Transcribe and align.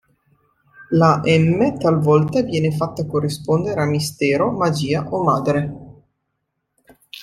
La 0.89 1.21
M 1.23 1.77
talvolta 1.77 2.41
viene 2.41 2.71
fatta 2.75 3.05
corrispondere 3.05 3.79
a 3.81 3.85
Mistero, 3.85 4.49
Magia 4.49 5.05
o 5.07 5.21
Madre. 5.21 5.75